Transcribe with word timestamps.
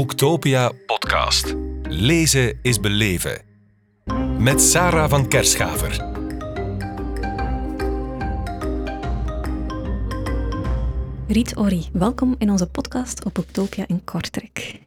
Boektopia 0.00 0.72
podcast. 0.86 1.54
Lezen 1.82 2.58
is 2.62 2.80
beleven. 2.80 3.42
Met 4.38 4.60
Sarah 4.62 5.10
van 5.10 5.28
Kerschaver. 5.28 6.04
Riet 11.28 11.56
Ori, 11.56 11.88
welkom 11.92 12.34
in 12.38 12.50
onze 12.50 12.66
podcast 12.66 13.24
op 13.24 13.34
Boektopia 13.34 13.84
in 13.86 14.04
Kortrijk. 14.04 14.80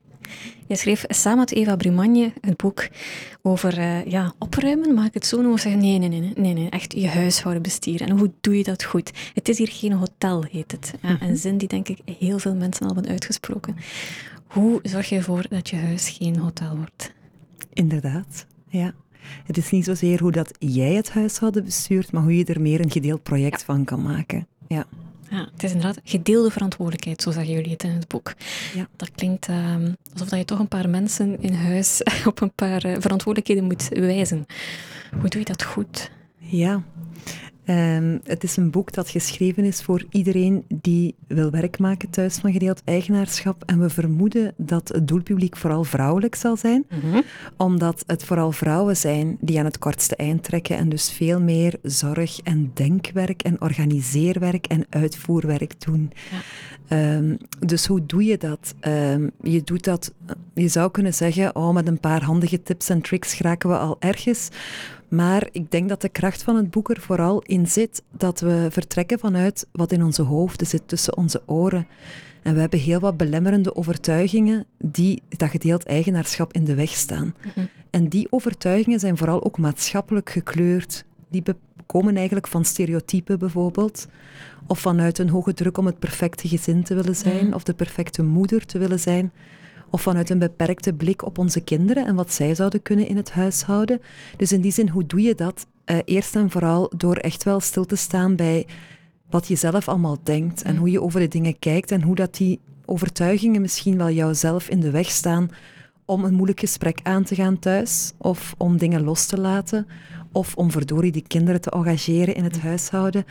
Je 0.67 0.75
schreef 0.75 1.03
samen 1.07 1.39
met 1.39 1.51
Eva 1.51 1.75
Brumagne 1.75 2.33
het 2.41 2.57
boek 2.57 2.87
over 3.41 3.77
uh, 3.77 4.05
ja, 4.05 4.33
opruimen, 4.39 4.93
mag 4.93 5.05
ik 5.05 5.13
het 5.13 5.25
zo 5.25 5.41
noemen? 5.41 5.59
Zeggen? 5.59 5.81
Nee, 5.81 5.97
nee, 5.97 6.09
nee, 6.09 6.33
nee, 6.35 6.53
nee, 6.53 6.69
echt 6.69 6.93
je 6.93 7.07
huishouden 7.07 7.63
bestieren. 7.63 8.07
En 8.07 8.17
hoe 8.17 8.31
doe 8.41 8.57
je 8.57 8.63
dat 8.63 8.83
goed? 8.83 9.11
Het 9.33 9.49
is 9.49 9.57
hier 9.57 9.69
geen 9.71 9.93
hotel, 9.93 10.43
heet 10.51 10.71
het. 10.71 10.93
Ja, 11.01 11.17
een 11.21 11.37
zin 11.37 11.57
die 11.57 11.67
denk 11.67 11.87
ik 11.87 11.99
heel 12.19 12.39
veel 12.39 12.55
mensen 12.55 12.87
al 12.87 12.93
hebben 12.93 13.11
uitgesproken. 13.11 13.75
Hoe 14.47 14.79
zorg 14.83 15.09
je 15.09 15.15
ervoor 15.15 15.45
dat 15.49 15.69
je 15.69 15.75
huis 15.75 16.09
geen 16.09 16.37
hotel 16.37 16.75
wordt? 16.75 17.13
Inderdaad, 17.73 18.45
ja. 18.67 18.93
Het 19.43 19.57
is 19.57 19.71
niet 19.71 19.85
zozeer 19.85 20.19
hoe 20.19 20.31
dat 20.31 20.55
jij 20.59 20.93
het 20.93 21.11
huishouden 21.11 21.63
bestuurt, 21.63 22.11
maar 22.11 22.21
hoe 22.21 22.37
je 22.37 22.45
er 22.45 22.61
meer 22.61 22.79
een 22.79 22.91
gedeeld 22.91 23.23
project 23.23 23.63
van 23.63 23.83
kan 23.83 24.01
maken. 24.01 24.47
Ja. 24.67 24.85
Ja, 25.29 25.49
het 25.53 25.63
is 25.63 25.71
inderdaad 25.71 26.01
gedeelde 26.03 26.51
verantwoordelijkheid, 26.51 27.21
zo 27.21 27.31
zeggen 27.31 27.53
jullie 27.53 27.71
het 27.71 27.83
in 27.83 27.89
het 27.89 28.07
boek. 28.07 28.33
Ja. 28.73 28.87
Dat 28.95 29.11
klinkt 29.11 29.47
uh, 29.47 29.75
alsof 30.11 30.29
dat 30.29 30.39
je 30.39 30.45
toch 30.45 30.59
een 30.59 30.67
paar 30.67 30.89
mensen 30.89 31.41
in 31.41 31.53
huis 31.53 32.01
op 32.25 32.41
een 32.41 32.53
paar 32.53 32.85
uh, 32.85 32.95
verantwoordelijkheden 32.99 33.63
moet 33.63 33.87
wijzen. 33.89 34.45
Hoe 35.19 35.29
doe 35.29 35.39
je 35.39 35.45
dat 35.45 35.63
goed? 35.63 36.11
Ja, 36.37 36.83
Um, 37.67 38.19
het 38.23 38.43
is 38.43 38.57
een 38.57 38.71
boek 38.71 38.93
dat 38.93 39.09
geschreven 39.09 39.63
is 39.63 39.81
voor 39.81 40.05
iedereen 40.09 40.65
die 40.67 41.15
wil 41.27 41.51
werk 41.51 41.79
maken 41.79 42.09
thuis 42.09 42.37
van 42.37 42.51
gedeeld 42.51 42.81
eigenaarschap. 42.85 43.63
En 43.65 43.79
we 43.79 43.89
vermoeden 43.89 44.53
dat 44.57 44.87
het 44.87 45.07
doelpubliek 45.07 45.57
vooral 45.57 45.83
vrouwelijk 45.83 46.35
zal 46.35 46.57
zijn, 46.57 46.85
mm 46.89 46.99
-hmm. 46.99 47.23
omdat 47.57 48.03
het 48.07 48.23
vooral 48.23 48.51
vrouwen 48.51 48.97
zijn 48.97 49.37
die 49.39 49.59
aan 49.59 49.65
het 49.65 49.77
kortste 49.77 50.15
eind 50.15 50.43
trekken 50.43 50.77
en 50.77 50.89
dus 50.89 51.11
veel 51.11 51.41
meer 51.41 51.75
zorg 51.83 52.39
en 52.39 52.71
denkwerk 52.73 53.41
en 53.41 53.61
organiseerwerk 53.61 54.65
en 54.65 54.85
uitvoerwerk 54.89 55.85
doen. 55.85 56.11
Ja. 56.31 57.15
Um, 57.17 57.37
dus 57.59 57.85
hoe 57.85 58.05
doe 58.05 58.23
je 58.23 58.37
dat? 58.37 58.75
Um, 58.81 59.31
je 59.41 59.63
doet 59.63 59.83
dat, 59.83 60.13
je 60.53 60.67
zou 60.67 60.91
kunnen 60.91 61.13
zeggen, 61.13 61.55
oh, 61.55 61.73
met 61.73 61.87
een 61.87 61.99
paar 61.99 62.23
handige 62.23 62.63
tips 62.63 62.89
en 62.89 63.01
tricks 63.01 63.33
geraken 63.33 63.69
we 63.69 63.77
al 63.77 63.95
ergens. 63.99 64.49
Maar 65.07 65.47
ik 65.51 65.71
denk 65.71 65.89
dat 65.89 66.01
de 66.01 66.09
kracht 66.09 66.43
van 66.43 66.55
het 66.55 66.71
boek 66.71 66.89
er 66.89 67.01
vooral 67.01 67.41
in 67.41 67.67
zit 67.67 68.03
dat 68.11 68.39
we 68.39 68.67
vertrekken 68.71 69.19
vanuit 69.19 69.67
wat 69.71 69.91
in 69.91 70.03
onze 70.03 70.21
hoofden 70.21 70.67
zit, 70.67 70.87
tussen 70.87 71.17
onze 71.17 71.41
oren. 71.45 71.87
En 72.41 72.53
we 72.53 72.59
hebben 72.59 72.79
heel 72.79 72.99
wat 72.99 73.17
belemmerende 73.17 73.75
overtuigingen 73.75 74.65
die 74.77 75.21
dat 75.29 75.49
gedeeld 75.49 75.85
eigenaarschap 75.85 76.53
in 76.53 76.63
de 76.63 76.75
weg 76.75 76.89
staan. 76.89 77.35
Mhm. 77.45 77.65
En 77.89 78.07
die 78.07 78.27
overtuigingen 78.29 78.99
zijn 78.99 79.17
vooral 79.17 79.43
ook 79.43 79.57
maatschappelijk 79.57 80.29
gekleurd. 80.29 81.05
Die 81.29 81.43
komen 81.85 82.15
eigenlijk 82.15 82.47
van 82.47 82.65
stereotypen 82.65 83.39
bijvoorbeeld, 83.39 84.07
of 84.67 84.79
vanuit 84.79 85.17
een 85.17 85.29
hoge 85.29 85.53
druk 85.53 85.77
om 85.77 85.85
het 85.85 85.99
perfecte 85.99 86.47
gezin 86.47 86.83
te 86.83 86.95
willen 86.95 87.15
zijn, 87.15 87.53
of 87.53 87.63
de 87.63 87.73
perfecte 87.73 88.23
moeder 88.23 88.65
te 88.65 88.77
willen 88.77 88.99
zijn 88.99 89.31
of 89.93 90.01
vanuit 90.01 90.29
een 90.29 90.39
beperkte 90.39 90.93
blik 90.93 91.25
op 91.25 91.37
onze 91.37 91.61
kinderen 91.61 92.05
en 92.05 92.15
wat 92.15 92.33
zij 92.33 92.55
zouden 92.55 92.81
kunnen 92.81 93.07
in 93.07 93.17
het 93.17 93.31
huishouden. 93.31 94.01
Dus 94.37 94.51
in 94.51 94.61
die 94.61 94.71
zin, 94.71 94.89
hoe 94.89 95.05
doe 95.05 95.21
je 95.21 95.35
dat? 95.35 95.65
Uh, 95.85 95.97
eerst 96.05 96.35
en 96.35 96.49
vooral 96.49 96.91
door 96.97 97.15
echt 97.15 97.43
wel 97.43 97.59
stil 97.59 97.85
te 97.85 97.95
staan 97.95 98.35
bij 98.35 98.65
wat 99.29 99.47
je 99.47 99.55
zelf 99.55 99.87
allemaal 99.87 100.17
denkt 100.23 100.61
en 100.61 100.75
hoe 100.75 100.91
je 100.91 101.01
over 101.01 101.19
de 101.19 101.27
dingen 101.27 101.59
kijkt 101.59 101.91
en 101.91 102.01
hoe 102.01 102.15
dat 102.15 102.35
die 102.35 102.59
overtuigingen 102.85 103.61
misschien 103.61 103.97
wel 103.97 104.09
jouzelf 104.09 104.69
in 104.69 104.79
de 104.79 104.91
weg 104.91 105.09
staan 105.09 105.49
om 106.05 106.23
een 106.23 106.33
moeilijk 106.33 106.59
gesprek 106.59 106.99
aan 107.03 107.23
te 107.23 107.35
gaan 107.35 107.59
thuis 107.59 108.13
of 108.17 108.55
om 108.57 108.77
dingen 108.77 109.03
los 109.03 109.25
te 109.25 109.39
laten 109.39 109.87
of 110.31 110.55
om 110.55 110.71
verdorie 110.71 111.11
die 111.11 111.27
kinderen 111.27 111.61
te 111.61 111.69
engageren 111.69 112.35
in 112.35 112.43
het 112.43 112.59
huishouden. 112.59 113.25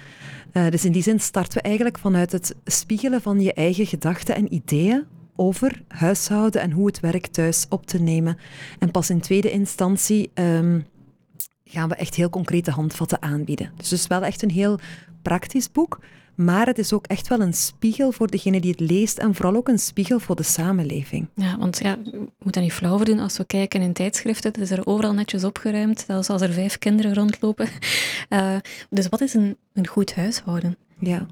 Uh, 0.53 0.71
dus 0.71 0.85
in 0.85 0.93
die 0.93 1.03
zin 1.03 1.21
starten 1.21 1.59
we 1.59 1.63
eigenlijk 1.63 1.99
vanuit 1.99 2.33
het 2.33 2.55
spiegelen 2.65 3.23
van 3.23 3.41
je 3.41 3.53
eigen 3.53 3.87
gedachten 3.87 4.35
en 4.35 4.55
ideeën 4.55 5.05
over 5.43 5.83
huishouden 5.89 6.61
en 6.61 6.71
hoe 6.71 6.87
het 6.87 7.01
werk 7.01 7.27
thuis 7.27 7.67
op 7.69 7.87
te 7.87 7.99
nemen. 7.99 8.37
En 8.79 8.91
pas 8.91 9.11
in 9.11 9.21
tweede 9.21 9.51
instantie 9.51 10.31
um, 10.35 10.87
gaan 11.65 11.89
we 11.89 11.95
echt 11.95 12.15
heel 12.15 12.31
concrete 12.31 12.71
handvatten 12.71 13.23
aanbieden. 13.23 13.73
Dus 13.77 13.91
het 13.91 13.99
is 13.99 14.07
wel 14.07 14.25
echt 14.25 14.43
een 14.43 14.51
heel 14.51 14.79
praktisch 15.23 15.73
boek, 15.73 16.01
maar 16.35 16.67
het 16.67 16.79
is 16.79 16.93
ook 16.93 17.07
echt 17.07 17.29
wel 17.29 17.41
een 17.41 17.55
spiegel 17.55 18.13
voor 18.13 18.31
degene 18.31 18.61
die 18.61 18.71
het 18.71 18.81
leest 18.81 19.19
en 19.19 19.35
vooral 19.35 19.57
ook 19.57 19.69
een 19.69 19.79
spiegel 19.79 20.19
voor 20.19 20.37
de 20.37 20.43
samenleving. 20.43 21.29
Ja, 21.35 21.59
want 21.59 21.79
ja, 21.79 21.99
je 22.03 22.29
moet 22.39 22.55
niet 22.55 22.73
flauw 22.73 22.97
voor 22.97 23.05
doen 23.05 23.19
als 23.19 23.37
we 23.37 23.45
kijken 23.45 23.81
in 23.81 23.93
tijdschriften. 23.93 24.53
Het 24.53 24.61
is 24.61 24.71
er 24.71 24.87
overal 24.87 25.13
netjes 25.13 25.45
opgeruimd, 25.45 26.05
zelfs 26.07 26.29
als 26.29 26.43
er 26.43 26.53
vijf 26.53 26.79
kinderen 26.79 27.15
rondlopen. 27.15 27.69
Uh, 28.29 28.57
dus 28.91 29.09
wat 29.09 29.21
is 29.21 29.35
een, 29.35 29.57
een 29.73 29.87
goed 29.87 30.15
huishouden? 30.15 30.77
Ja. 30.99 31.27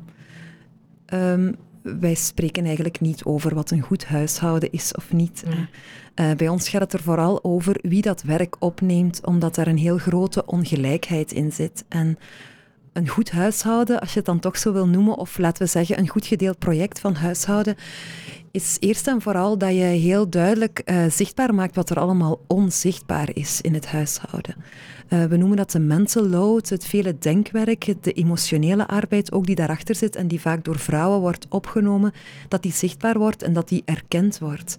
Um, 1.13 1.57
wij 1.83 2.15
spreken 2.15 2.65
eigenlijk 2.65 3.01
niet 3.01 3.25
over 3.25 3.55
wat 3.55 3.71
een 3.71 3.81
goed 3.81 4.05
huishouden 4.05 4.73
is 4.73 4.95
of 4.95 5.13
niet. 5.13 5.43
Uh, 6.15 6.33
bij 6.33 6.49
ons 6.49 6.69
gaat 6.69 6.81
het 6.81 6.93
er 6.93 7.03
vooral 7.03 7.45
over 7.45 7.79
wie 7.83 8.03
dat 8.03 8.23
werk 8.23 8.57
opneemt, 8.59 9.27
omdat 9.27 9.55
daar 9.55 9.67
een 9.67 9.79
heel 9.79 9.99
grote 9.99 10.47
ongelijkheid 10.47 11.33
in 11.33 11.53
zit. 11.53 11.85
En 11.89 12.19
een 12.93 13.09
goed 13.09 13.31
huishouden, 13.31 14.01
als 14.01 14.11
je 14.11 14.17
het 14.17 14.27
dan 14.27 14.39
toch 14.39 14.59
zo 14.59 14.73
wil 14.73 14.87
noemen, 14.87 15.17
of 15.17 15.39
laten 15.39 15.63
we 15.63 15.69
zeggen 15.69 15.99
een 15.99 16.09
goed 16.09 16.27
gedeeld 16.27 16.59
project 16.59 17.01
van 17.01 17.15
huishouden, 17.15 17.77
is 18.51 18.77
eerst 18.81 19.07
en 19.07 19.23
vooral 19.23 19.59
dat 19.59 19.71
je 19.71 19.83
heel 19.83 20.29
duidelijk 20.29 20.83
uh, 20.85 21.05
zichtbaar 21.11 21.55
maakt 21.55 21.75
wat 21.75 21.91
er 21.91 21.99
allemaal 21.99 22.41
onzichtbaar 22.47 23.29
is 23.35 23.61
in 23.61 23.75
het 23.75 23.87
huishouden. 23.87 24.55
Uh, 25.09 25.25
we 25.25 25.37
noemen 25.37 25.57
dat 25.57 25.71
de 25.71 25.79
mental 25.79 26.27
load, 26.27 26.69
het 26.69 26.85
vele 26.85 27.19
denkwerk, 27.19 27.95
de 28.01 28.13
emotionele 28.13 28.87
arbeid 28.87 29.33
ook 29.33 29.47
die 29.47 29.55
daarachter 29.55 29.95
zit 29.95 30.17
en 30.17 30.29
die 30.29 30.41
vaak 30.41 30.65
door 30.65 30.79
vrouwen 30.79 31.21
wordt 31.21 31.47
opgenomen, 31.49 32.13
dat 32.49 32.63
die 32.63 32.73
zichtbaar 32.73 33.19
wordt 33.19 33.43
en 33.43 33.53
dat 33.53 33.69
die 33.69 33.83
erkend 33.85 34.39
wordt. 34.39 34.79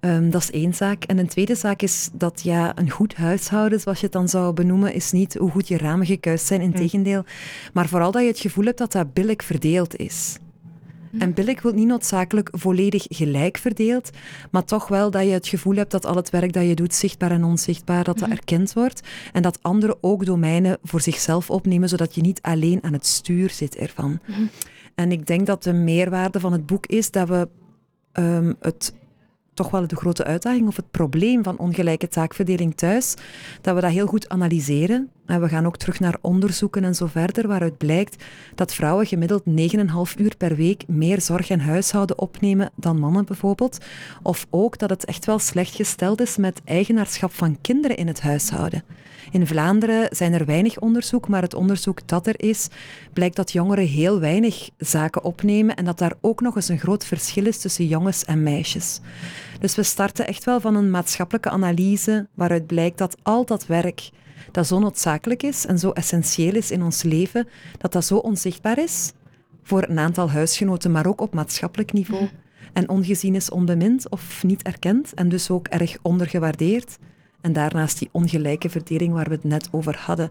Um, 0.00 0.30
dat 0.30 0.42
is 0.42 0.50
één 0.50 0.74
zaak. 0.74 1.04
En 1.04 1.18
een 1.18 1.28
tweede 1.28 1.54
zaak 1.54 1.82
is 1.82 2.10
dat 2.12 2.40
ja, 2.42 2.78
een 2.78 2.90
goed 2.90 3.14
huishouden, 3.14 3.80
zoals 3.80 3.98
je 3.98 4.04
het 4.04 4.14
dan 4.14 4.28
zou 4.28 4.52
benoemen, 4.52 4.94
is 4.94 5.12
niet 5.12 5.34
hoe 5.34 5.50
goed 5.50 5.68
je 5.68 5.78
ramen 5.78 6.06
gekuist 6.06 6.46
zijn, 6.46 6.60
in 6.60 6.72
tegendeel. 6.72 7.24
Maar 7.72 7.88
vooral 7.88 8.10
dat 8.10 8.22
je 8.22 8.28
het 8.28 8.38
gevoel 8.38 8.64
hebt 8.64 8.78
dat 8.78 8.92
dat 8.92 9.12
billig 9.12 9.44
verdeeld 9.44 9.96
is. 9.96 10.38
Hm. 11.10 11.20
En 11.20 11.34
billig 11.34 11.62
wil 11.62 11.72
niet 11.72 11.86
noodzakelijk 11.86 12.48
volledig 12.52 13.04
gelijk 13.08 13.58
verdeeld, 13.58 14.10
maar 14.50 14.64
toch 14.64 14.88
wel 14.88 15.10
dat 15.10 15.22
je 15.22 15.30
het 15.30 15.48
gevoel 15.48 15.74
hebt 15.74 15.90
dat 15.90 16.06
al 16.06 16.16
het 16.16 16.30
werk 16.30 16.52
dat 16.52 16.66
je 16.66 16.74
doet, 16.74 16.94
zichtbaar 16.94 17.30
en 17.30 17.44
onzichtbaar, 17.44 18.04
dat 18.04 18.18
dat 18.18 18.28
hm. 18.28 18.34
erkend 18.34 18.72
wordt. 18.72 19.08
En 19.32 19.42
dat 19.42 19.58
anderen 19.62 19.96
ook 20.00 20.26
domeinen 20.26 20.78
voor 20.82 21.00
zichzelf 21.00 21.50
opnemen, 21.50 21.88
zodat 21.88 22.14
je 22.14 22.20
niet 22.20 22.42
alleen 22.42 22.82
aan 22.82 22.92
het 22.92 23.06
stuur 23.06 23.50
zit 23.50 23.76
ervan. 23.76 24.20
Hm. 24.24 24.32
En 24.94 25.12
ik 25.12 25.26
denk 25.26 25.46
dat 25.46 25.62
de 25.62 25.72
meerwaarde 25.72 26.40
van 26.40 26.52
het 26.52 26.66
boek 26.66 26.86
is 26.86 27.10
dat 27.10 27.28
we 27.28 27.48
um, 28.12 28.56
het 28.60 28.92
toch 29.58 29.70
wel 29.70 29.86
de 29.86 29.96
grote 29.96 30.24
uitdaging 30.24 30.68
of 30.68 30.76
het 30.76 30.90
probleem 30.90 31.42
van 31.42 31.58
ongelijke 31.58 32.08
taakverdeling 32.08 32.76
thuis, 32.76 33.14
dat 33.60 33.74
we 33.74 33.80
dat 33.80 33.90
heel 33.90 34.06
goed 34.06 34.28
analyseren. 34.28 35.10
En 35.26 35.40
we 35.40 35.48
gaan 35.48 35.66
ook 35.66 35.76
terug 35.76 36.00
naar 36.00 36.16
onderzoeken 36.20 36.84
en 36.84 36.94
zo 36.94 37.06
verder, 37.06 37.48
waaruit 37.48 37.78
blijkt 37.78 38.24
dat 38.54 38.74
vrouwen 38.74 39.06
gemiddeld 39.06 39.42
9,5 39.46 40.16
uur 40.18 40.36
per 40.36 40.56
week 40.56 40.84
meer 40.86 41.20
zorg 41.20 41.50
en 41.50 41.60
huishouden 41.60 42.18
opnemen 42.18 42.70
dan 42.76 42.98
mannen 42.98 43.24
bijvoorbeeld. 43.24 43.78
Of 44.22 44.46
ook 44.50 44.78
dat 44.78 44.90
het 44.90 45.04
echt 45.04 45.24
wel 45.24 45.38
slecht 45.38 45.74
gesteld 45.74 46.20
is 46.20 46.36
met 46.36 46.60
eigenaarschap 46.64 47.32
van 47.32 47.60
kinderen 47.60 47.96
in 47.96 48.06
het 48.06 48.20
huishouden. 48.20 48.82
In 49.30 49.46
Vlaanderen 49.46 50.08
zijn 50.10 50.32
er 50.32 50.44
weinig 50.44 50.78
onderzoek, 50.78 51.28
maar 51.28 51.42
het 51.42 51.54
onderzoek 51.54 52.08
dat 52.08 52.26
er 52.26 52.42
is, 52.42 52.68
blijkt 53.12 53.36
dat 53.36 53.52
jongeren 53.52 53.86
heel 53.86 54.20
weinig 54.20 54.70
zaken 54.78 55.24
opnemen 55.24 55.76
en 55.76 55.84
dat 55.84 55.98
daar 55.98 56.14
ook 56.20 56.40
nog 56.40 56.56
eens 56.56 56.68
een 56.68 56.78
groot 56.78 57.04
verschil 57.04 57.46
is 57.46 57.58
tussen 57.58 57.86
jongens 57.86 58.24
en 58.24 58.42
meisjes. 58.42 59.00
Dus 59.58 59.74
we 59.74 59.82
starten 59.82 60.26
echt 60.26 60.44
wel 60.44 60.60
van 60.60 60.74
een 60.74 60.90
maatschappelijke 60.90 61.50
analyse 61.50 62.28
waaruit 62.34 62.66
blijkt 62.66 62.98
dat 62.98 63.16
al 63.22 63.44
dat 63.44 63.66
werk 63.66 64.10
dat 64.52 64.66
zo 64.66 64.78
noodzakelijk 64.78 65.42
is 65.42 65.66
en 65.66 65.78
zo 65.78 65.90
essentieel 65.90 66.54
is 66.54 66.70
in 66.70 66.82
ons 66.82 67.02
leven, 67.02 67.48
dat 67.78 67.92
dat 67.92 68.04
zo 68.04 68.16
onzichtbaar 68.16 68.78
is 68.78 69.12
voor 69.62 69.86
een 69.88 69.98
aantal 69.98 70.30
huisgenoten, 70.30 70.90
maar 70.90 71.06
ook 71.06 71.20
op 71.20 71.34
maatschappelijk 71.34 71.92
niveau. 71.92 72.28
En 72.72 72.88
ongezien 72.88 73.34
is 73.34 73.50
onbemind 73.50 74.10
of 74.10 74.42
niet 74.42 74.62
erkend 74.62 75.14
en 75.14 75.28
dus 75.28 75.50
ook 75.50 75.66
erg 75.66 75.96
ondergewaardeerd. 76.02 76.98
En 77.40 77.52
daarnaast 77.52 77.98
die 77.98 78.08
ongelijke 78.12 78.70
verdeling 78.70 79.12
waar 79.12 79.28
we 79.28 79.34
het 79.34 79.44
net 79.44 79.68
over 79.70 79.98
hadden. 79.98 80.30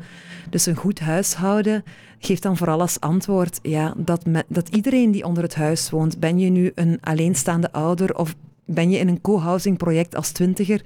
Dus 0.50 0.65
een 0.65 0.75
goed 0.75 1.00
huishouden 1.00 1.83
geeft 2.19 2.41
dan 2.44 2.57
vooral 2.57 2.81
als 2.81 3.00
antwoord 3.00 3.59
ja, 3.62 3.94
dat, 3.97 4.25
dat 4.47 4.69
iedereen 4.69 5.12
die 5.12 5.25
onder 5.25 5.44
het 5.44 5.56
huis 5.56 5.89
woont, 5.89 6.19
ben 6.19 6.39
je 6.39 6.50
nu 6.50 6.71
een 6.75 6.97
alleenstaande 7.01 7.71
ouder 7.71 8.15
of 8.15 8.35
ben 8.68 8.90
je 8.90 8.98
in 8.98 9.08
een 9.08 9.22
co-housing 9.22 9.78
project 9.78 10.16
als 10.16 10.31
twintiger, 10.31 10.81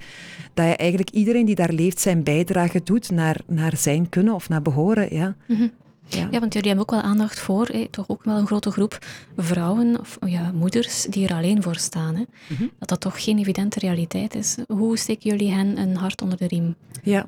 dat 0.54 0.66
je 0.66 0.76
eigenlijk 0.76 1.10
iedereen 1.10 1.46
die 1.46 1.54
daar 1.54 1.72
leeft 1.72 2.00
zijn 2.00 2.22
bijdrage 2.22 2.82
doet 2.82 3.10
naar, 3.10 3.40
naar 3.46 3.76
zijn 3.76 4.08
kunnen 4.08 4.34
of 4.34 4.48
naar 4.48 4.62
behoren. 4.62 5.14
Ja. 5.14 5.36
Mhm. 5.48 5.68
Ja. 6.14 6.28
ja. 6.30 6.40
want 6.40 6.52
jullie 6.52 6.68
hebben 6.68 6.86
ook 6.88 7.00
wel 7.00 7.10
aandacht 7.10 7.40
voor, 7.40 7.70
toch 7.90 8.08
ook 8.08 8.24
wel 8.24 8.38
een 8.38 8.46
grote 8.46 8.70
groep 8.70 8.98
vrouwen 9.36 10.00
of 10.00 10.18
ja, 10.26 10.50
moeders 10.54 11.02
die 11.02 11.28
er 11.28 11.34
alleen 11.34 11.62
voor 11.62 11.76
staan. 11.76 12.14
Hè? 12.14 12.22
Mhm. 12.48 12.66
Dat 12.78 12.88
dat 12.88 13.00
toch 13.00 13.24
geen 13.24 13.38
evidente 13.38 13.78
realiteit 13.78 14.34
is. 14.34 14.56
Hoe 14.68 14.98
steken 14.98 15.30
jullie 15.30 15.52
hen 15.52 15.78
een 15.78 15.96
hart 15.96 16.22
onder 16.22 16.38
de 16.38 16.46
riem? 16.46 16.74
Ja, 17.02 17.26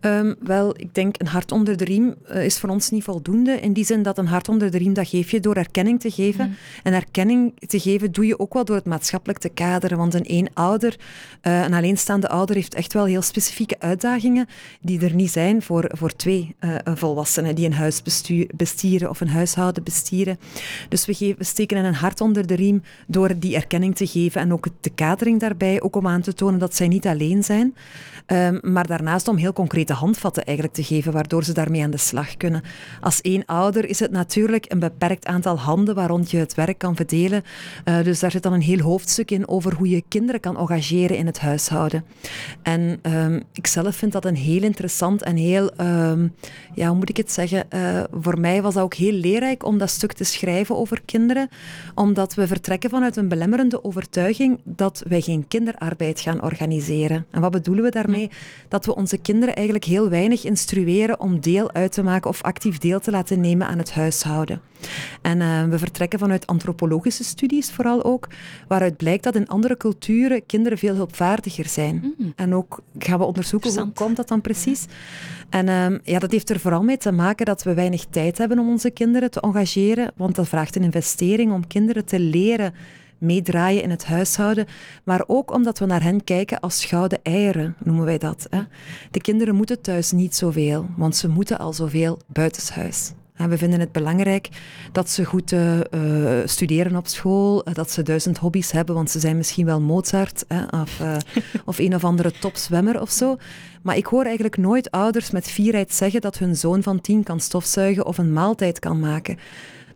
ehm, 0.00 0.34
wel, 0.40 0.74
ik 0.76 0.94
denk 0.94 1.14
een 1.18 1.26
hart 1.26 1.52
onder 1.52 1.76
de 1.76 1.84
riem 1.84 2.14
uh, 2.30 2.44
is 2.44 2.58
voor 2.58 2.68
ons 2.68 2.90
niet 2.90 3.04
voldoende. 3.04 3.60
In 3.60 3.72
die 3.72 3.84
zin 3.84 4.02
dat 4.02 4.18
een 4.18 4.26
hart 4.26 4.48
onder 4.48 4.70
de 4.70 4.78
riem, 4.78 4.94
dat 4.94 5.08
geef 5.08 5.30
je 5.30 5.40
door 5.40 5.54
erkenning 5.54 6.00
te 6.00 6.10
geven. 6.10 6.46
Mhm. 6.46 6.56
En 6.82 6.92
erkenning 6.92 7.52
te 7.66 7.80
geven 7.80 8.12
doe 8.12 8.26
je 8.26 8.38
ook 8.38 8.54
wel 8.54 8.64
door 8.64 8.76
het 8.76 8.84
maatschappelijk 8.84 9.38
te 9.38 9.48
kaderen. 9.48 9.98
Want 9.98 10.14
een 10.14 10.22
eenouder, 10.22 10.96
uh, 11.42 11.62
een 11.62 11.74
alleenstaande 11.74 12.28
ouder, 12.28 12.54
heeft 12.54 12.74
echt 12.74 12.92
wel 12.92 13.04
heel 13.04 13.22
specifieke 13.22 13.76
uitdagingen 13.78 14.46
die 14.80 15.00
er 15.00 15.14
niet 15.14 15.30
zijn 15.30 15.62
voor, 15.62 15.90
voor 15.92 16.16
twee 16.16 16.54
uh, 16.60 16.74
volwassenen 16.84 17.54
die 17.54 17.66
een 17.66 17.72
huis 17.72 18.02
bestieren 18.56 19.10
of 19.10 19.20
een 19.20 19.28
huishouden 19.28 19.82
bestieren. 19.82 20.38
Dus 20.88 21.06
we, 21.06 21.14
geven, 21.14 21.38
we 21.38 21.44
steken 21.44 21.84
een 21.84 21.94
hart 21.94 22.20
onder 22.20 22.46
de 22.46 22.54
riem 22.54 22.82
door 23.06 23.38
die 23.38 23.54
erkenning 23.54 23.96
te 23.96 24.06
geven 24.06 24.40
en 24.40 24.52
ook 24.52 24.66
de 24.80 24.90
kadering 24.90 25.40
daarbij, 25.40 25.80
ook 25.82 25.96
om 25.96 26.06
aan 26.06 26.20
te 26.20 26.34
tonen 26.34 26.60
dat 26.60 26.76
zij 26.76 26.88
niet 26.88 27.06
alleen 27.06 27.44
zijn. 27.44 27.74
Um, 28.26 28.58
maar 28.62 28.86
daarnaast 28.86 29.28
om 29.28 29.36
heel 29.36 29.52
concrete 29.52 29.92
handvatten 29.92 30.44
eigenlijk 30.44 30.76
te 30.76 30.84
geven, 30.84 31.12
waardoor 31.12 31.44
ze 31.44 31.52
daarmee 31.52 31.82
aan 31.82 31.90
de 31.90 31.96
slag 31.96 32.36
kunnen. 32.36 32.62
Als 33.00 33.20
één 33.20 33.44
ouder 33.46 33.88
is 33.88 34.00
het 34.00 34.10
natuurlijk 34.10 34.64
een 34.68 34.78
beperkt 34.78 35.26
aantal 35.26 35.58
handen 35.58 35.94
waarond 35.94 36.30
je 36.30 36.36
het 36.36 36.54
werk 36.54 36.78
kan 36.78 36.96
verdelen. 36.96 37.42
Uh, 37.84 38.02
dus 38.04 38.20
daar 38.20 38.30
zit 38.30 38.42
dan 38.42 38.52
een 38.52 38.60
heel 38.60 38.80
hoofdstuk 38.80 39.30
in 39.30 39.48
over 39.48 39.74
hoe 39.74 39.88
je 39.88 40.02
kinderen 40.08 40.40
kan 40.40 40.58
engageren 40.58 41.16
in 41.16 41.26
het 41.26 41.40
huishouden. 41.40 42.04
En 42.62 43.00
um, 43.02 43.42
ik 43.52 43.66
zelf 43.66 43.96
vind 43.96 44.12
dat 44.12 44.24
een 44.24 44.36
heel 44.36 44.62
interessant 44.62 45.22
en 45.22 45.36
heel, 45.36 45.70
um, 45.80 46.34
ja, 46.74 46.88
hoe 46.88 46.96
moet 46.96 47.08
ik 47.08 47.16
het 47.16 47.32
zeggen? 47.32 47.64
Uh, 47.90 48.02
voor 48.10 48.40
mij 48.40 48.62
was 48.62 48.74
dat 48.74 48.82
ook 48.82 48.94
heel 48.94 49.12
leerrijk 49.12 49.64
om 49.64 49.78
dat 49.78 49.90
stuk 49.90 50.12
te 50.12 50.24
schrijven 50.24 50.76
over 50.76 51.00
kinderen, 51.04 51.48
omdat 51.94 52.34
we 52.34 52.46
vertrekken 52.46 52.90
vanuit 52.90 53.16
een 53.16 53.28
belemmerende 53.28 53.84
overtuiging 53.84 54.60
dat 54.64 55.02
wij 55.08 55.20
geen 55.20 55.48
kinderarbeid 55.48 56.20
gaan 56.20 56.42
organiseren. 56.42 57.26
En 57.30 57.40
wat 57.40 57.50
bedoelen 57.50 57.84
we 57.84 57.90
daarmee? 57.90 58.30
Dat 58.68 58.86
we 58.86 58.94
onze 58.94 59.18
kinderen 59.18 59.54
eigenlijk 59.54 59.84
heel 59.84 60.08
weinig 60.08 60.44
instrueren 60.44 61.20
om 61.20 61.40
deel 61.40 61.72
uit 61.72 61.92
te 61.92 62.02
maken 62.02 62.30
of 62.30 62.42
actief 62.42 62.78
deel 62.78 63.00
te 63.00 63.10
laten 63.10 63.40
nemen 63.40 63.66
aan 63.66 63.78
het 63.78 63.92
huishouden. 63.92 64.60
En 65.22 65.40
uh, 65.40 65.64
we 65.64 65.78
vertrekken 65.78 66.18
vanuit 66.18 66.46
antropologische 66.46 67.24
studies 67.24 67.70
vooral 67.70 68.04
ook, 68.04 68.28
waaruit 68.68 68.96
blijkt 68.96 69.24
dat 69.24 69.34
in 69.34 69.48
andere 69.48 69.76
culturen 69.76 70.46
kinderen 70.46 70.78
veel 70.78 70.94
hulpvaardiger 70.94 71.66
zijn. 71.66 72.14
Mm. 72.18 72.32
En 72.36 72.54
ook 72.54 72.80
gaan 72.98 73.18
we 73.18 73.24
onderzoeken 73.24 73.80
hoe 73.80 73.92
komt 73.92 74.16
dat 74.16 74.28
dan 74.28 74.40
precies. 74.40 74.86
En 75.50 75.66
uh, 75.66 75.98
ja, 76.02 76.18
dat 76.18 76.30
heeft 76.30 76.50
er 76.50 76.60
vooral 76.60 76.82
mee 76.82 76.96
te 76.96 77.12
maken 77.12 77.46
dat 77.46 77.62
we 77.62 77.74
weinig 77.80 78.06
tijd 78.10 78.38
hebben 78.38 78.58
om 78.58 78.68
onze 78.68 78.90
kinderen 78.90 79.30
te 79.30 79.40
engageren, 79.40 80.12
want 80.16 80.34
dat 80.34 80.48
vraagt 80.48 80.76
een 80.76 80.82
investering 80.82 81.52
om 81.52 81.66
kinderen 81.66 82.04
te 82.04 82.20
leren 82.20 82.74
meedraaien 83.18 83.82
in 83.82 83.90
het 83.90 84.04
huishouden, 84.04 84.66
maar 85.04 85.24
ook 85.26 85.52
omdat 85.52 85.78
we 85.78 85.86
naar 85.86 86.02
hen 86.02 86.24
kijken 86.24 86.60
als 86.60 86.84
gouden 86.84 87.18
eieren, 87.22 87.76
noemen 87.84 88.04
wij 88.04 88.18
dat. 88.18 88.46
Hè. 88.50 88.60
De 89.10 89.20
kinderen 89.20 89.54
moeten 89.54 89.80
thuis 89.80 90.12
niet 90.12 90.34
zoveel, 90.36 90.86
want 90.96 91.16
ze 91.16 91.28
moeten 91.28 91.58
al 91.58 91.72
zoveel 91.72 92.18
buitenshuis. 92.26 93.12
We 93.48 93.58
vinden 93.58 93.80
het 93.80 93.92
belangrijk 93.92 94.48
dat 94.92 95.10
ze 95.10 95.24
goed 95.24 95.52
uh, 95.52 95.78
studeren 96.44 96.96
op 96.96 97.06
school, 97.06 97.68
uh, 97.68 97.74
dat 97.74 97.90
ze 97.90 98.02
duizend 98.02 98.38
hobby's 98.38 98.70
hebben, 98.70 98.94
want 98.94 99.10
ze 99.10 99.20
zijn 99.20 99.36
misschien 99.36 99.66
wel 99.66 99.80
Mozart 99.80 100.44
hè, 100.48 100.80
of, 101.64 101.78
een 101.78 101.94
of 101.94 102.04
andere 102.04 102.32
topzwemmer 102.40 103.00
of 103.00 103.10
zo. 103.10 103.36
Maar 103.82 103.96
ik 103.96 104.06
hoor 104.06 104.24
eigenlijk 104.24 104.56
nooit 104.56 104.90
ouders 104.90 105.30
met 105.30 105.50
fierheid 105.50 105.92
zeggen 105.92 106.20
dat 106.20 106.38
hun 106.38 106.56
zoon 106.56 106.82
van 106.82 107.00
tien 107.00 107.22
kan 107.22 107.40
stofzuigen 107.40 108.06
of 108.06 108.18
een 108.18 108.32
maaltijd 108.32 108.78
kan 108.78 109.00
maken. 109.00 109.38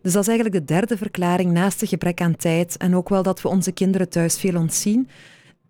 Dus 0.01 0.13
dat 0.13 0.21
is 0.21 0.27
eigenlijk 0.27 0.57
de 0.57 0.73
derde 0.73 0.97
verklaring 0.97 1.51
naast 1.51 1.79
het 1.79 1.89
gebrek 1.89 2.21
aan 2.21 2.35
tijd 2.35 2.77
en 2.77 2.95
ook 2.95 3.09
wel 3.09 3.23
dat 3.23 3.41
we 3.41 3.47
onze 3.47 3.71
kinderen 3.71 4.09
thuis 4.09 4.37
veel 4.37 4.55
ontzien. 4.55 5.09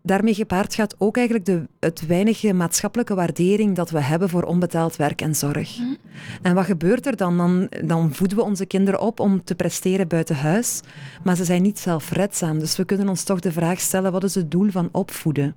Daarmee 0.06 0.34
gepaard 0.34 0.75
gaat 0.75 0.96
ook 0.98 1.18
eigenlijk 1.18 1.46
de, 1.46 1.68
het 1.80 2.06
weinige 2.06 2.54
maatschappelijke 2.54 3.16
waardering 3.16 3.75
dat 3.75 3.90
we 3.90 4.02
hebben 4.02 4.30
voor 4.30 4.44
onbetaald 4.44 4.96
werk 4.96 5.22
en 5.22 5.36
zorg. 5.36 5.78
Mhm. 5.78 5.94
En 6.42 6.56
wat 6.56 6.66
gebeurt 6.66 7.06
er 7.06 7.18
dan? 7.18 7.38
dan? 7.38 7.69
Dan 7.86 8.13
voeden 8.13 8.38
we 8.38 8.44
onze 8.44 8.66
kinderen 8.66 9.00
op 9.00 9.19
om 9.19 9.44
te 9.44 9.56
presteren 9.56 10.07
buiten 10.07 10.36
huis, 10.36 10.81
maar 11.24 11.36
ze 11.36 11.44
zijn 11.44 11.62
niet 11.62 11.80
zelfredzaam. 11.80 12.60
Dus 12.60 12.78
we 12.78 12.86
kunnen 12.86 13.10
ons 13.10 13.24
toch 13.24 13.40
de 13.40 13.52
vraag 13.52 13.80
stellen, 13.80 14.12
wat 14.12 14.24
is 14.24 14.36
het 14.36 14.52
doel 14.52 14.69
van 14.72 14.90
opvoeden? 14.92 15.56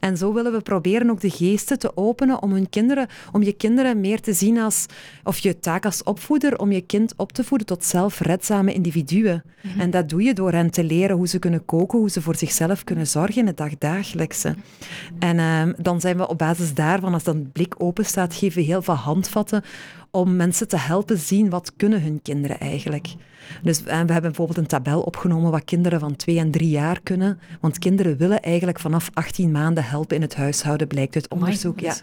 En 0.00 0.16
zo 0.16 0.32
willen 0.32 0.52
we 0.52 0.60
proberen 0.60 1.10
ook 1.10 1.20
de 1.20 1.30
geesten 1.30 1.78
te 1.78 1.96
openen 1.96 2.42
om, 2.42 2.52
hun 2.52 2.68
kinderen, 2.68 3.06
om 3.32 3.42
je 3.42 3.52
kinderen 3.52 4.00
meer 4.00 4.20
te 4.20 4.32
zien 4.32 4.58
als, 4.58 4.86
of 5.24 5.38
je 5.38 5.58
taak 5.58 5.84
als 5.84 6.02
opvoeder, 6.02 6.58
om 6.58 6.72
je 6.72 6.80
kind 6.80 7.14
op 7.16 7.32
te 7.32 7.44
voeden 7.44 7.66
tot 7.66 7.84
zelfredzame 7.84 8.72
individuen. 8.72 9.42
Mhm. 9.62 9.80
En 9.80 9.90
dat 9.90 10.08
doe 10.08 10.22
je 10.22 10.34
door 10.34 10.52
hen 10.52 10.70
te 10.70 10.84
leren 10.84 11.16
hoe 11.16 11.28
ze 11.28 11.38
kunnen 11.38 11.64
koken, 11.64 11.98
hoe 11.98 12.10
ze 12.10 12.22
voor 12.22 12.36
zichzelf 12.36 12.84
kunnen 12.84 13.06
zorgen 13.06 13.40
in 13.40 13.46
het 13.46 13.56
dagdagelijkse. 13.56 14.54
En 15.18 15.36
uh, 15.36 15.62
dan 15.78 16.00
zijn 16.00 16.16
we 16.16 16.28
op 16.28 16.38
basis 16.38 16.74
daarvan, 16.74 17.12
als 17.12 17.24
dat 17.24 17.52
blik 17.52 17.74
open 17.78 18.04
staat, 18.04 18.34
geven 18.34 18.58
we 18.58 18.66
heel 18.66 18.82
veel 18.82 18.94
handvatten 18.94 19.62
om 20.16 20.36
mensen 20.36 20.68
te 20.68 20.78
helpen 20.78 21.18
zien 21.18 21.50
wat 21.50 21.72
kunnen 21.76 22.02
hun 22.02 22.22
kinderen 22.22 22.60
eigenlijk. 22.60 23.14
Dus 23.62 23.82
we 23.82 23.90
hebben 23.90 24.20
bijvoorbeeld 24.20 24.58
een 24.58 24.66
tabel 24.66 25.00
opgenomen 25.02 25.50
wat 25.50 25.64
kinderen 25.64 26.00
van 26.00 26.16
twee 26.16 26.38
en 26.38 26.50
drie 26.50 26.68
jaar 26.68 27.00
kunnen. 27.02 27.38
Want 27.60 27.78
kinderen 27.78 28.16
willen 28.16 28.42
eigenlijk 28.42 28.80
vanaf 28.80 29.10
18 29.14 29.50
maanden 29.50 29.84
helpen 29.84 30.16
in 30.16 30.22
het 30.22 30.34
huishouden, 30.34 30.86
blijkt 30.86 31.14
uit 31.14 31.28
onderzoek. 31.28 31.80
ja. 31.80 31.94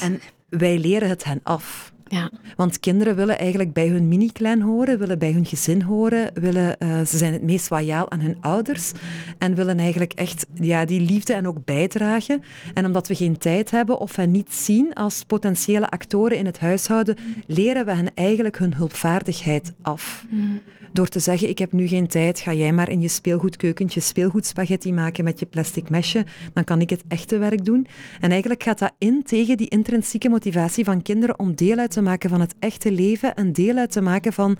En 0.00 0.20
wij 0.48 0.78
leren 0.78 1.08
het 1.08 1.24
hen 1.24 1.40
af. 1.42 1.92
Ja. 2.08 2.30
Want 2.56 2.80
kinderen 2.80 3.16
willen 3.16 3.38
eigenlijk 3.38 3.72
bij 3.72 3.88
hun 3.88 4.08
mini-klein 4.08 4.62
horen, 4.62 4.98
willen 4.98 5.18
bij 5.18 5.32
hun 5.32 5.46
gezin 5.46 5.82
horen, 5.82 6.30
willen, 6.34 6.76
uh, 6.78 7.00
ze 7.00 7.18
zijn 7.18 7.32
het 7.32 7.42
meest 7.42 7.70
loyaal 7.70 8.10
aan 8.10 8.20
hun 8.20 8.36
ouders 8.40 8.92
en 9.38 9.54
willen 9.54 9.78
eigenlijk 9.78 10.12
echt 10.12 10.46
ja, 10.54 10.84
die 10.84 11.00
liefde 11.00 11.32
en 11.32 11.46
ook 11.46 11.64
bijdragen. 11.64 12.42
En 12.74 12.86
omdat 12.86 13.08
we 13.08 13.14
geen 13.14 13.38
tijd 13.38 13.70
hebben 13.70 13.98
of 13.98 14.16
hen 14.16 14.30
niet 14.30 14.54
zien 14.54 14.94
als 14.94 15.24
potentiële 15.26 15.88
actoren 15.88 16.36
in 16.36 16.46
het 16.46 16.58
huishouden, 16.58 17.16
leren 17.46 17.84
we 17.84 17.92
hen 17.92 18.14
eigenlijk 18.14 18.58
hun 18.58 18.74
hulpvaardigheid 18.74 19.72
af. 19.82 20.26
Mm. 20.30 20.60
Door 20.92 21.08
te 21.08 21.18
zeggen, 21.18 21.48
ik 21.48 21.58
heb 21.58 21.72
nu 21.72 21.86
geen 21.86 22.06
tijd, 22.06 22.40
ga 22.40 22.52
jij 22.52 22.72
maar 22.72 22.90
in 22.90 23.00
je 23.00 23.08
speelgoedkeukentje 23.08 24.00
speelgoedspaghetti 24.00 24.92
maken 24.92 25.24
met 25.24 25.38
je 25.38 25.46
plastic 25.46 25.90
mesje, 25.90 26.24
dan 26.52 26.64
kan 26.64 26.80
ik 26.80 26.90
het 26.90 27.02
echte 27.08 27.38
werk 27.38 27.64
doen. 27.64 27.86
En 28.20 28.30
eigenlijk 28.30 28.62
gaat 28.62 28.78
dat 28.78 28.92
in 28.98 29.22
tegen 29.22 29.56
die 29.56 29.68
intrinsieke 29.68 30.28
motivatie 30.28 30.84
van 30.84 31.02
kinderen 31.02 31.38
om 31.38 31.54
deel 31.54 31.78
uit 31.78 31.90
te 31.90 31.97
maken 32.02 32.30
van 32.30 32.40
het 32.40 32.54
echte 32.58 32.92
leven 32.92 33.34
en 33.34 33.52
deel 33.52 33.76
uit 33.76 33.92
te 33.92 34.00
maken 34.00 34.32
van 34.32 34.56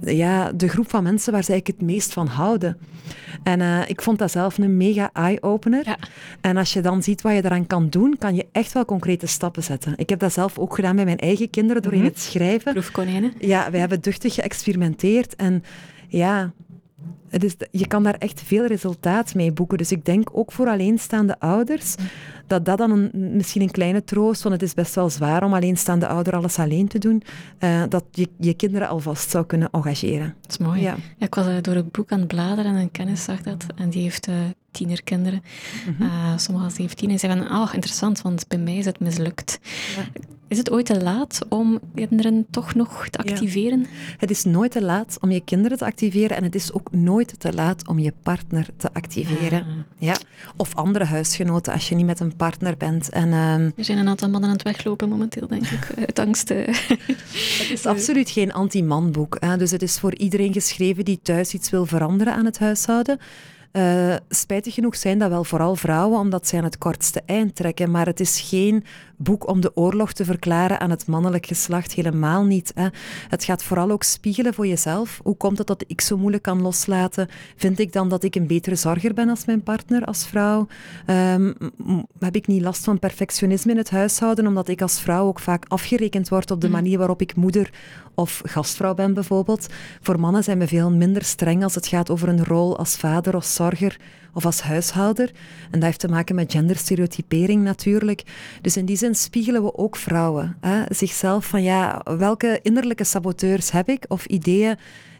ja, 0.00 0.52
de 0.52 0.68
groep 0.68 0.90
van 0.90 1.02
mensen 1.02 1.32
waar 1.32 1.44
ze 1.44 1.52
eigenlijk 1.52 1.80
het 1.80 1.90
meest 1.90 2.12
van 2.12 2.26
houden. 2.26 2.78
En 3.42 3.60
uh, 3.60 3.88
ik 3.88 4.02
vond 4.02 4.18
dat 4.18 4.30
zelf 4.30 4.58
een 4.58 4.76
mega 4.76 5.10
eye-opener. 5.12 5.86
Ja. 5.86 5.98
En 6.40 6.56
als 6.56 6.72
je 6.72 6.80
dan 6.80 7.02
ziet 7.02 7.22
wat 7.22 7.32
je 7.32 7.44
eraan 7.44 7.66
kan 7.66 7.88
doen, 7.88 8.16
kan 8.18 8.34
je 8.34 8.46
echt 8.52 8.72
wel 8.72 8.84
concrete 8.84 9.26
stappen 9.26 9.62
zetten. 9.62 9.92
Ik 9.96 10.08
heb 10.08 10.18
dat 10.18 10.32
zelf 10.32 10.58
ook 10.58 10.74
gedaan 10.74 10.96
bij 10.96 11.04
mijn 11.04 11.18
eigen 11.18 11.50
kinderen 11.50 11.82
door 11.82 11.92
in 11.92 11.98
mhm. 11.98 12.08
het 12.08 12.20
schrijven. 12.20 12.72
Proefkonijnen. 12.72 13.32
Ja, 13.38 13.70
wij 13.70 13.80
hebben 13.80 14.00
duchtig 14.00 14.34
geëxperimenteerd 14.34 15.36
en 15.36 15.62
ja, 16.08 16.52
het 17.28 17.44
is, 17.44 17.54
je 17.70 17.86
kan 17.86 18.02
daar 18.02 18.14
echt 18.18 18.42
veel 18.42 18.66
resultaat 18.66 19.34
mee 19.34 19.52
boeken. 19.52 19.78
Dus 19.78 19.92
ik 19.92 20.04
denk 20.04 20.28
ook 20.32 20.52
voor 20.52 20.68
alleenstaande 20.68 21.38
ouders 21.38 21.94
dat 22.46 22.64
dat 22.64 22.78
dan 22.78 22.90
een, 22.90 23.10
misschien 23.36 23.62
een 23.62 23.70
kleine 23.70 24.04
troost, 24.04 24.42
want 24.42 24.54
het 24.54 24.64
is 24.64 24.74
best 24.74 24.94
wel 24.94 25.10
zwaar 25.10 25.44
om 25.44 25.54
alleenstaande 25.54 26.06
ouder 26.06 26.34
alles 26.34 26.58
alleen 26.58 26.88
te 26.88 26.98
doen, 26.98 27.22
uh, 27.60 27.82
dat 27.88 28.04
je 28.10 28.28
je 28.38 28.54
kinderen 28.54 28.88
alvast 28.88 29.30
zou 29.30 29.46
kunnen 29.46 29.68
engageren. 29.70 30.34
Dat 30.40 30.50
is 30.50 30.58
mooi. 30.58 30.80
Ja. 30.80 30.96
ik 31.18 31.34
was 31.34 31.46
uh, 31.46 31.56
door 31.60 31.74
het 31.74 31.92
boek 31.92 32.12
aan 32.12 32.18
het 32.18 32.28
bladeren 32.28 32.74
en 32.74 32.80
een 32.80 32.90
kennis 32.90 33.24
zag 33.24 33.42
dat. 33.42 33.66
En 33.74 33.90
die 33.90 34.02
heeft 34.02 34.28
uh, 34.28 34.34
tienerkinderen, 34.74 35.42
mm 35.86 35.94
-hmm. 35.98 36.38
sommige 36.38 36.70
17, 36.70 37.10
en 37.10 37.18
zei 37.18 37.38
van, 37.38 37.56
oh, 37.56 37.70
interessant, 37.72 38.22
want 38.22 38.48
bij 38.48 38.58
mij 38.58 38.76
is 38.76 38.84
het 38.84 39.00
mislukt. 39.00 39.58
Ja. 39.96 40.22
Is 40.48 40.58
het 40.60 40.70
ooit 40.70 40.86
te 40.86 41.02
laat 41.02 41.40
om 41.48 41.80
kinderen 41.94 42.46
toch 42.50 42.74
nog 42.74 43.08
te 43.08 43.18
activeren? 43.18 43.80
Ja. 43.80 43.86
Het 44.18 44.30
is 44.30 44.44
nooit 44.44 44.70
te 44.70 44.82
laat 44.82 45.16
om 45.20 45.30
je 45.30 45.40
kinderen 45.40 45.78
te 45.78 45.84
activeren 45.84 46.36
en 46.36 46.42
het 46.42 46.54
is 46.54 46.72
ook 46.72 46.92
nooit 46.92 47.40
te 47.40 47.52
laat 47.52 47.88
om 47.88 47.98
je 47.98 48.12
partner 48.22 48.66
te 48.76 48.92
activeren. 48.92 49.66
Ja. 49.98 50.06
ja. 50.12 50.16
Of 50.56 50.74
andere 50.74 51.04
huisgenoten 51.04 51.72
als 51.72 51.88
je 51.88 51.94
niet 51.94 52.06
met 52.06 52.20
een 52.20 52.36
partner 52.36 52.76
bent. 52.76 53.08
En, 53.08 53.32
um... 53.32 53.72
Er 53.76 53.84
zijn 53.84 53.98
een 53.98 54.08
aantal 54.08 54.28
mannen 54.28 54.50
aan 54.50 54.56
het 54.56 54.64
weglopen 54.64 55.08
momenteel, 55.08 55.48
denk 55.48 55.66
ik, 55.66 55.88
uit 56.06 56.18
angst. 56.18 56.48
het 56.48 57.70
is 57.70 57.86
absoluut 57.94 58.30
geen 58.30 58.52
anti-manboek. 58.52 59.58
Dus 59.58 59.70
het 59.70 59.82
is 59.82 59.98
voor 59.98 60.14
iedereen 60.14 60.52
geschreven 60.52 61.04
die 61.04 61.20
thuis 61.22 61.54
iets 61.54 61.70
wil 61.70 61.86
veranderen 61.86 62.34
aan 62.34 62.44
het 62.44 62.58
huishouden. 62.58 63.18
Uh, 63.76 64.14
spijtig 64.28 64.74
genoeg 64.74 64.96
zijn 64.96 65.18
dat 65.18 65.30
wel 65.30 65.44
vooral 65.44 65.76
vrouwen, 65.76 66.18
omdat 66.18 66.48
zij 66.48 66.58
aan 66.58 66.64
het 66.64 66.78
kortste 66.78 67.22
eind 67.26 67.54
trekken. 67.54 67.90
Maar 67.90 68.06
het 68.06 68.20
is 68.20 68.40
geen 68.40 68.84
boek 69.16 69.48
om 69.48 69.60
de 69.60 69.76
oorlog 69.76 70.12
te 70.12 70.24
verklaren 70.24 70.80
aan 70.80 70.90
het 70.90 71.06
mannelijk 71.06 71.46
geslacht. 71.46 71.92
Helemaal 71.92 72.44
niet. 72.44 72.72
Hè. 72.74 72.88
Het 73.28 73.44
gaat 73.44 73.62
vooral 73.62 73.90
ook 73.90 74.02
spiegelen 74.02 74.54
voor 74.54 74.66
jezelf. 74.66 75.20
Hoe 75.22 75.36
komt 75.36 75.58
het 75.58 75.66
dat 75.66 75.84
ik 75.86 76.00
zo 76.00 76.16
moeilijk 76.16 76.42
kan 76.42 76.62
loslaten? 76.62 77.28
Vind 77.56 77.78
ik 77.78 77.92
dan 77.92 78.08
dat 78.08 78.24
ik 78.24 78.34
een 78.34 78.46
betere 78.46 78.76
zorger 78.76 79.14
ben 79.14 79.28
als 79.28 79.44
mijn 79.44 79.62
partner, 79.62 80.04
als 80.04 80.26
vrouw? 80.26 80.66
Um, 81.06 81.54
heb 82.18 82.36
ik 82.36 82.46
niet 82.46 82.62
last 82.62 82.84
van 82.84 82.98
perfectionisme 82.98 83.72
in 83.72 83.78
het 83.78 83.90
huishouden, 83.90 84.46
omdat 84.46 84.68
ik 84.68 84.82
als 84.82 85.00
vrouw 85.00 85.26
ook 85.26 85.40
vaak 85.40 85.64
afgerekend 85.68 86.28
word 86.28 86.50
op 86.50 86.60
de 86.60 86.68
mhm. 86.68 86.76
manier 86.76 86.98
waarop 86.98 87.20
ik 87.20 87.36
moeder 87.36 87.70
of 88.14 88.42
gastvrouw 88.44 88.94
ben 88.94 89.14
bijvoorbeeld. 89.14 89.66
Voor 90.00 90.20
mannen 90.20 90.44
zijn 90.44 90.58
we 90.58 90.66
veel 90.66 90.90
minder 90.90 91.24
streng 91.24 91.62
als 91.62 91.74
het 91.74 91.86
gaat 91.86 92.10
over 92.10 92.28
een 92.28 92.44
rol 92.44 92.78
als 92.78 92.96
vader 92.96 93.36
of 93.36 93.44
zorger 93.44 93.63
of 94.34 94.44
als 94.44 94.60
huishouder. 94.60 95.30
En 95.64 95.70
dat 95.70 95.82
heeft 95.82 96.00
te 96.00 96.08
maken 96.08 96.34
met 96.34 96.52
genderstereotypering 96.52 97.62
natuurlijk. 97.62 98.22
Dus 98.60 98.76
in 98.76 98.84
die 98.84 98.96
zin 98.96 99.14
spiegelen 99.14 99.62
we 99.62 99.76
ook 99.76 99.96
vrouwen. 99.96 100.56
Hè? 100.60 100.82
Zichzelf 100.88 101.46
van 101.46 101.62
ja, 101.62 102.00
welke 102.18 102.58
innerlijke 102.62 103.04
saboteurs 103.04 103.70
heb 103.70 103.88
ik 103.88 104.04
of 104.08 104.26
ideeën 104.26 104.76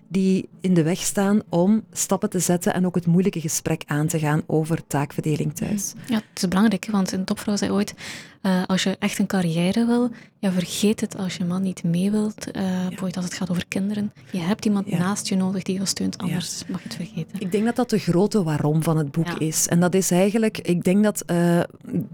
die 0.08 0.48
in 0.60 0.74
de 0.74 0.82
weg 0.82 0.98
staan 0.98 1.40
om 1.48 1.84
stappen 1.92 2.30
te 2.30 2.38
zetten 2.38 2.74
en 2.74 2.86
ook 2.86 2.94
het 2.94 3.06
moeilijke 3.06 3.40
gesprek 3.40 3.82
aan 3.86 4.06
te 4.06 4.18
gaan 4.18 4.42
over 4.46 4.86
taakverdeling 4.86 5.54
thuis. 5.54 5.92
Ja, 6.06 6.14
het 6.14 6.42
is 6.42 6.48
belangrijk, 6.48 6.88
want 6.90 7.12
een 7.12 7.24
topvrouw 7.24 7.56
zei 7.56 7.70
ooit, 7.70 7.94
uh, 8.42 8.62
als 8.66 8.82
je 8.82 8.96
echt 8.98 9.18
een 9.18 9.26
carrière 9.26 9.86
wil, 9.86 10.10
ja, 10.44 10.52
vergeet 10.52 11.00
het 11.00 11.16
als 11.16 11.36
je 11.36 11.44
man 11.44 11.62
niet 11.62 11.84
mee 11.84 12.10
wilt, 12.10 12.46
uh, 12.46 12.52
bijvoorbeeld 12.62 13.16
als 13.16 13.24
het 13.24 13.34
gaat 13.34 13.50
over 13.50 13.66
kinderen. 13.68 14.12
Je 14.30 14.38
hebt 14.38 14.64
iemand 14.64 14.90
naast 14.90 15.28
je 15.28 15.36
nodig 15.36 15.62
die 15.62 15.78
je 15.78 15.86
steunt, 15.86 16.18
anders 16.18 16.62
mag 16.68 16.82
je 16.82 16.88
het 16.88 16.96
vergeten. 16.96 17.40
Ik 17.40 17.52
denk 17.52 17.64
dat 17.64 17.76
dat 17.76 17.90
de 17.90 17.98
grote 17.98 18.42
waarom 18.42 18.82
van 18.82 18.96
het 18.96 19.10
boek 19.10 19.28
is. 19.28 19.68
En 19.68 19.80
dat 19.80 19.94
is 19.94 20.10
eigenlijk, 20.10 20.58
ik 20.58 20.84
denk 20.84 21.04
dat 21.04 21.22
uh, 21.30 21.58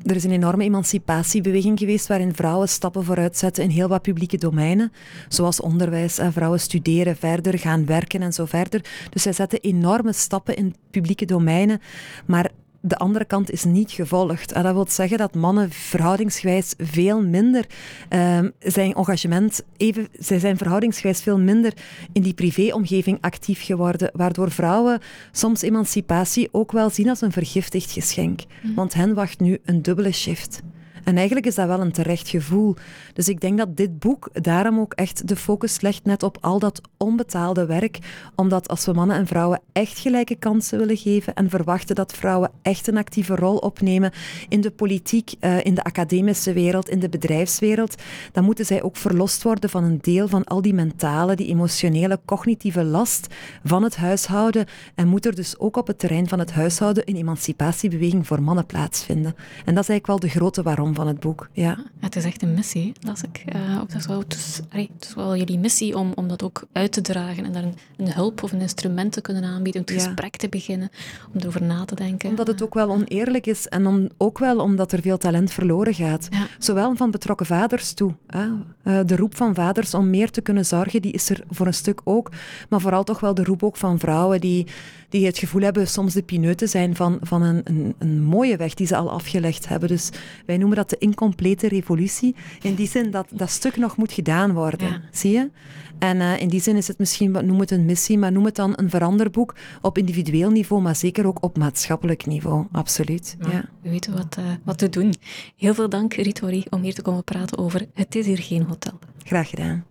er 0.02 0.16
is 0.16 0.25
een 0.25 0.30
enorme 0.30 0.64
emancipatiebeweging 0.64 1.78
geweest 1.78 2.06
waarin 2.06 2.34
vrouwen 2.34 2.68
stappen 2.68 3.04
vooruit 3.04 3.37
zetten 3.37 3.64
in 3.64 3.70
heel 3.70 3.88
wat 3.88 4.02
publieke 4.02 4.37
domeinen, 4.37 4.92
zoals 5.28 5.60
onderwijs. 5.60 6.18
En 6.18 6.32
vrouwen 6.32 6.60
studeren 6.60 7.16
verder, 7.16 7.58
gaan 7.58 7.87
werken 7.87 8.22
en 8.22 8.32
zo 8.32 8.44
verder. 8.44 8.84
Dus 9.10 9.22
zij 9.22 9.32
zetten 9.32 9.60
enorme 9.60 10.12
stappen 10.12 10.56
in 10.56 10.75
publieke 10.90 11.25
domeinen, 11.25 11.80
maar 12.26 12.50
de 12.80 12.96
andere 12.96 13.25
kant 13.25 13.50
is 13.50 13.64
niet 13.64 13.90
gevolgd. 13.90 14.52
En 14.52 14.62
dat 14.62 14.72
wil 14.72 14.87
zeggen 14.88 15.18
dat 15.18 15.34
mannen 15.34 15.70
verhoudingsgewijs 15.70 16.75
veel 16.78 17.22
minder 17.22 17.66
um, 18.08 18.52
zijn 18.58 18.92
engagement, 18.92 19.62
even, 19.76 20.08
zij 20.12 20.38
zijn 20.38 20.56
verhoudingsgewijs 20.56 21.20
veel 21.20 21.38
minder 21.38 21.72
in 22.12 22.22
die 22.22 22.34
privéomgeving 22.34 23.18
actief 23.20 23.64
geworden, 23.64 24.10
waardoor 24.12 24.50
vrouwen 24.50 25.00
soms 25.32 25.62
emancipatie 25.62 26.49
ook 26.52 26.72
wel 26.72 26.90
zien 26.90 27.08
als 27.08 27.20
een 27.20 27.32
vergiftigd 27.32 27.90
geschenk. 27.90 28.40
Mhm. 28.62 28.75
Want 28.75 28.94
hen 28.94 29.14
wacht 29.14 29.40
nu 29.40 29.58
een 29.64 29.82
dubbele 29.82 30.12
shift. 30.12 30.62
En 31.04 31.16
eigenlijk 31.16 31.47
is 31.47 31.54
dat 31.54 31.66
wel 31.66 31.80
een 31.80 31.92
terecht 31.92 32.28
gevoel. 32.28 32.76
Dus 33.12 33.28
ik 33.28 33.40
denk 33.40 33.59
dat 33.59 33.76
dit 33.76 33.99
boek 33.99 34.28
daarom 34.33 34.78
ook 34.78 34.92
echt 34.92 35.28
de 35.28 35.37
focus 35.37 35.80
legt 35.80 36.04
net 36.04 36.23
op 36.23 36.38
al 36.40 36.59
dat 36.59 36.80
onbetaalde 36.97 37.66
werk. 37.66 37.99
Omdat 38.35 38.69
als 38.69 38.87
we 38.87 38.92
mannen 38.92 39.16
en 39.16 39.26
vrouwen 39.26 39.61
echt 39.73 39.99
gelijke 39.99 40.37
kansen 40.37 40.78
willen 40.78 40.97
geven 40.97 41.35
en 41.35 41.50
verwachten 41.50 41.95
dat 41.95 42.12
vrouwen 42.12 42.50
echt 42.62 42.87
een 42.87 42.97
actieve 42.97 43.35
rol 43.35 43.57
opnemen 43.57 44.12
in 44.49 44.61
de 44.61 44.71
politiek, 44.71 45.33
eh, 45.40 45.64
in 45.64 45.75
de 45.75 45.85
academische 45.85 46.52
wereld, 46.52 46.88
in 46.88 46.99
de 46.99 47.09
bedrijfswereld, 47.09 47.95
dan 48.33 48.45
moeten 48.45 48.66
zij 48.66 48.83
ook 48.83 48.97
verlost 48.97 49.42
worden 49.42 49.71
van 49.71 49.85
een 49.85 49.99
deel 50.00 50.28
van 50.28 50.45
al 50.45 50.62
die 50.62 50.75
mentale, 50.75 51.37
die 51.37 51.49
emotionele, 51.49 52.21
cognitieve 52.25 52.85
last 52.85 53.35
van 53.64 53.83
het 53.83 53.97
huishouden. 53.97 54.66
En 54.95 55.09
moet 55.09 55.26
er 55.26 55.35
dus 55.35 55.59
ook 55.59 55.76
op 55.76 55.87
het 55.87 55.99
terrein 55.99 56.28
van 56.28 56.38
het 56.38 56.52
huishouden 56.52 57.09
een 57.09 57.16
emancipatiebeweging 57.16 58.26
voor 58.26 58.42
mannen 58.42 58.66
plaatsvinden. 58.66 59.35
En 59.64 59.75
dat 59.75 59.83
is 59.83 59.88
eigenlijk 59.88 60.07
wel 60.07 60.19
de 60.21 60.28
grote 60.28 60.62
waarom 60.62 60.89
van 60.94 61.06
het 61.06 61.20
boek. 61.20 61.49
Ja. 61.52 61.78
Het 61.99 62.16
is 62.16 62.25
echt 62.25 62.42
een 62.42 62.54
missie, 62.54 62.92
las 63.00 63.23
ik. 63.23 63.44
Uh, 63.54 63.78
dat 63.78 63.94
is 63.94 64.06
wel, 64.06 64.18
het, 64.18 64.35
is, 64.35 64.61
het 64.68 65.04
is 65.04 65.14
wel 65.14 65.37
jullie 65.37 65.59
missie 65.59 65.99
om, 65.99 66.12
om 66.14 66.28
dat 66.28 66.42
ook 66.42 66.66
uit 66.73 66.92
te 66.92 67.00
dragen 67.00 67.44
en 67.44 67.52
daar 67.52 67.62
een, 67.62 67.75
een 67.97 68.12
hulp 68.12 68.42
of 68.42 68.52
een 68.52 68.61
instrument 68.61 69.12
te 69.12 69.20
kunnen 69.20 69.44
aanbieden, 69.44 69.82
een 69.85 69.94
gesprek 69.94 70.37
te 70.37 70.49
beginnen, 70.49 70.90
om 71.35 71.40
erover 71.40 71.62
na 71.62 71.85
te 71.85 71.94
denken. 71.94 72.28
Omdat 72.28 72.47
het 72.47 72.62
ook 72.62 72.75
wel 72.75 72.90
oneerlijk 72.90 73.47
is 73.47 73.68
en 73.68 73.87
om, 73.87 74.09
ook 74.16 74.38
wel 74.38 74.59
omdat 74.59 74.92
er 74.92 75.00
veel 75.00 75.18
talent 75.18 75.52
verloren 75.52 75.94
gaat. 75.94 76.28
Zowel 76.59 76.97
van 76.97 77.11
betrokken 77.11 77.47
vaders 77.47 77.92
toe. 77.92 78.14
Hè. 78.26 78.47
Uh, 78.85 79.00
de 79.06 79.16
roep 79.16 79.37
van 79.37 79.54
vaders 79.54 79.94
om 79.94 80.11
meer 80.11 80.30
te 80.30 80.40
kunnen 80.40 80.66
zorgen, 80.66 81.02
die 81.02 81.12
is 81.12 81.30
er 81.30 81.42
voor 81.50 81.66
een 81.66 81.75
stuk 81.75 82.00
ook. 82.04 82.30
Maar 82.68 82.80
vooral 82.80 83.04
toch 83.04 83.20
wel 83.20 83.35
de 83.35 83.44
roep 83.44 83.62
ook 83.62 83.76
van 83.76 83.99
vrouwen 83.99 84.40
die, 84.40 84.66
die 85.09 85.26
het 85.26 85.38
gevoel 85.38 85.62
hebben 85.62 85.88
soms 85.88 86.14
de 86.14 86.23
pineuten 86.23 86.68
zijn 86.68 86.97
van, 86.97 87.18
van 87.23 87.42
een, 87.42 87.61
een, 87.64 87.94
een 87.99 88.23
mooie 88.23 88.56
weg 88.56 88.75
die 88.75 88.87
ze 88.87 88.97
al 88.97 89.11
afgelegd 89.11 89.68
hebben. 89.68 89.88
Dus 89.88 90.11
wij 90.47 90.56
noemen 90.56 90.76
dat 90.76 90.79
de 90.88 90.96
incomplete 90.99 91.68
revolutie. 91.68 92.34
In 92.62 92.75
die 92.75 92.88
zin 92.88 93.10
dat 93.10 93.26
dat 93.30 93.50
stuk 93.50 93.76
nog 93.76 93.96
moet 93.96 94.12
gedaan 94.12 94.52
worden. 94.52 95.02
Zie 95.10 95.32
je? 95.32 95.50
En 95.99 96.16
uh, 96.16 96.40
in 96.40 96.49
die 96.49 96.60
zin 96.60 96.76
is 96.76 96.88
het 96.88 96.99
misschien, 96.99 97.30
noem 97.30 97.60
het 97.60 97.70
een 97.70 97.84
missie, 97.84 98.18
maar 98.18 98.32
noem 98.32 98.44
het 98.44 98.56
dan 98.56 98.72
een 98.76 98.90
veranderboek 98.90 99.54
op 99.80 99.99
individueel 99.99 100.50
niveau, 100.50 100.82
maar 100.82 100.96
zeker 100.96 101.26
ook 101.26 101.42
op 101.44 101.58
maatschappelijk 101.58 102.26
niveau. 102.26 102.66
Absoluut. 102.72 103.37
Ja, 103.50 103.64
We 103.82 103.90
weten 103.90 104.12
wat, 104.12 104.37
uh, 104.38 104.44
wat 104.64 104.78
te 104.78 104.88
doen. 104.88 105.14
Heel 105.56 105.75
veel 105.75 105.88
dank, 105.88 106.14
Ritori, 106.14 106.64
om 106.70 106.82
hier 106.82 106.94
te 106.94 107.02
komen 107.02 107.25
praten 107.25 107.58
over 107.58 107.87
Het 107.94 108.14
is 108.14 108.26
hier 108.26 108.38
geen 108.38 108.62
hotel. 108.62 108.99
Graag 109.25 109.50
gedaan. 109.50 109.84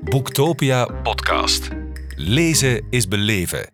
Boektopia 0.00 0.84
podcast. 1.02 1.68
Lezen 2.16 2.86
is 2.90 3.08
beleven. 3.08 3.73